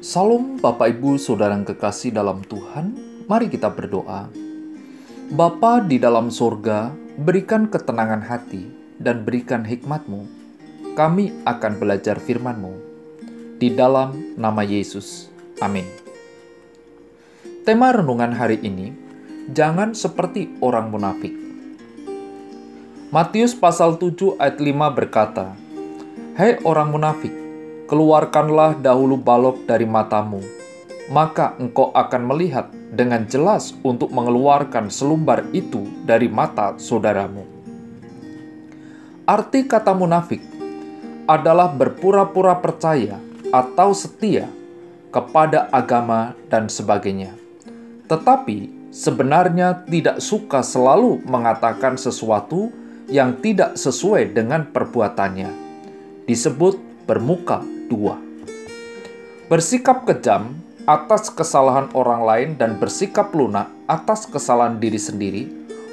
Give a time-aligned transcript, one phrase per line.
[0.00, 2.96] Salam Bapak Ibu Saudara yang kekasih dalam Tuhan,
[3.28, 4.32] mari kita berdoa.
[5.28, 6.88] Bapa di dalam sorga,
[7.20, 8.64] berikan ketenangan hati
[8.96, 10.24] dan berikan hikmatmu.
[10.96, 12.80] Kami akan belajar firman-Mu.
[13.60, 15.28] Di dalam nama Yesus.
[15.60, 15.84] Amin.
[17.68, 18.96] Tema renungan hari ini,
[19.52, 21.36] jangan seperti orang munafik.
[23.12, 25.52] Matius pasal 7 ayat 5 berkata,
[26.40, 27.49] Hai orang munafik,
[27.90, 30.38] keluarkanlah dahulu balok dari matamu,
[31.10, 37.42] maka engkau akan melihat dengan jelas untuk mengeluarkan selumbar itu dari mata saudaramu.
[39.26, 40.38] Arti kata munafik
[41.26, 43.18] adalah berpura-pura percaya
[43.50, 44.46] atau setia
[45.10, 47.34] kepada agama dan sebagainya,
[48.06, 52.70] tetapi sebenarnya tidak suka selalu mengatakan sesuatu
[53.10, 55.50] yang tidak sesuai dengan perbuatannya.
[56.30, 56.78] Disebut
[57.10, 58.14] bermuka dua.
[59.50, 60.54] Bersikap kejam
[60.86, 65.42] atas kesalahan orang lain dan bersikap lunak atas kesalahan diri sendiri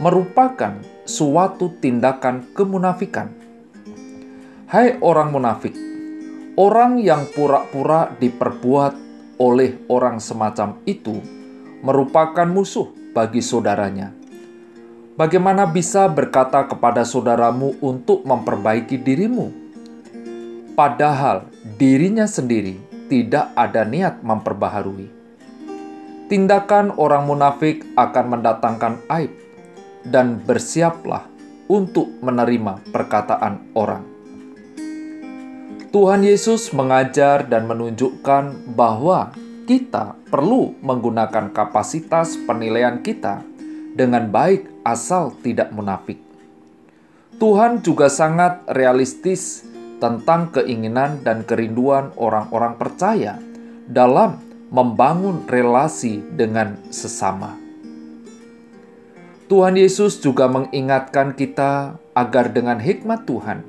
[0.00, 3.28] merupakan suatu tindakan kemunafikan.
[4.72, 5.76] Hai orang munafik,
[6.56, 8.96] orang yang pura-pura diperbuat
[9.36, 11.20] oleh orang semacam itu
[11.84, 14.16] merupakan musuh bagi saudaranya.
[15.12, 19.62] Bagaimana bisa berkata kepada saudaramu untuk memperbaiki dirimu?
[20.72, 21.51] padahal
[21.82, 22.78] dirinya sendiri
[23.10, 25.10] tidak ada niat memperbaharui.
[26.30, 29.34] Tindakan orang munafik akan mendatangkan aib,
[30.06, 31.26] dan bersiaplah
[31.66, 34.06] untuk menerima perkataan orang.
[35.90, 39.34] Tuhan Yesus mengajar dan menunjukkan bahwa
[39.66, 43.42] kita perlu menggunakan kapasitas penilaian kita
[43.90, 46.22] dengan baik asal tidak munafik.
[47.42, 49.71] Tuhan juga sangat realistis
[50.02, 53.38] tentang keinginan dan kerinduan orang-orang percaya
[53.86, 54.42] dalam
[54.74, 57.54] membangun relasi dengan sesama.
[59.46, 63.62] Tuhan Yesus juga mengingatkan kita agar dengan hikmat Tuhan,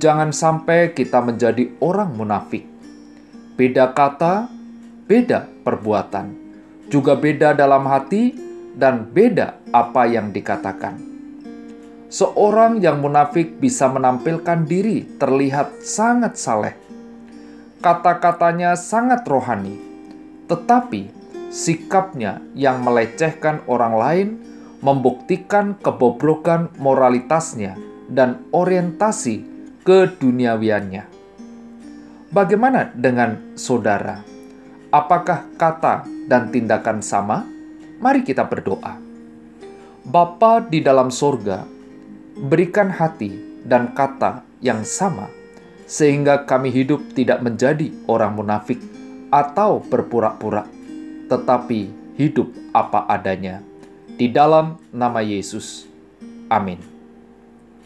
[0.00, 2.64] jangan sampai kita menjadi orang munafik.
[3.60, 4.48] Beda kata,
[5.04, 6.32] beda perbuatan,
[6.88, 8.32] juga beda dalam hati,
[8.78, 11.13] dan beda apa yang dikatakan
[12.14, 16.78] seorang yang munafik bisa menampilkan diri terlihat sangat saleh.
[17.82, 19.74] Kata-katanya sangat rohani,
[20.46, 21.10] tetapi
[21.50, 24.28] sikapnya yang melecehkan orang lain
[24.78, 27.74] membuktikan kebobrokan moralitasnya
[28.06, 29.42] dan orientasi
[29.82, 31.10] keduniawiannya.
[32.30, 34.22] Bagaimana dengan saudara?
[34.94, 37.42] Apakah kata dan tindakan sama?
[37.98, 39.02] Mari kita berdoa.
[40.04, 41.74] Bapa di dalam sorga,
[42.36, 43.34] berikan hati
[43.64, 45.30] dan kata yang sama,
[45.86, 48.78] sehingga kami hidup tidak menjadi orang munafik
[49.30, 50.66] atau berpura-pura,
[51.26, 53.62] tetapi hidup apa adanya.
[54.14, 55.90] Di dalam nama Yesus,
[56.46, 56.93] amin.